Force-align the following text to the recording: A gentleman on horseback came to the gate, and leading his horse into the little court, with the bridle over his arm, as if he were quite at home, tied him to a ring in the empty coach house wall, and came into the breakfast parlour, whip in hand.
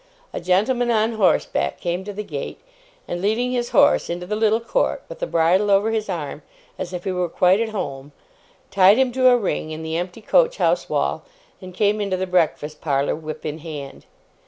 A 0.33 0.41
gentleman 0.41 0.89
on 0.89 1.11
horseback 1.11 1.79
came 1.79 2.03
to 2.05 2.11
the 2.11 2.23
gate, 2.23 2.59
and 3.07 3.21
leading 3.21 3.51
his 3.51 3.69
horse 3.69 4.09
into 4.09 4.25
the 4.25 4.35
little 4.35 4.59
court, 4.59 5.03
with 5.07 5.19
the 5.19 5.27
bridle 5.27 5.69
over 5.69 5.91
his 5.91 6.09
arm, 6.09 6.41
as 6.79 6.91
if 6.91 7.03
he 7.03 7.11
were 7.11 7.29
quite 7.29 7.59
at 7.59 7.69
home, 7.69 8.11
tied 8.71 8.97
him 8.97 9.11
to 9.11 9.29
a 9.29 9.37
ring 9.37 9.69
in 9.69 9.83
the 9.83 9.97
empty 9.97 10.21
coach 10.23 10.57
house 10.57 10.89
wall, 10.89 11.21
and 11.61 11.75
came 11.75 12.01
into 12.01 12.17
the 12.17 12.25
breakfast 12.25 12.81
parlour, 12.81 13.13
whip 13.15 13.45
in 13.45 13.59
hand. 13.59 14.07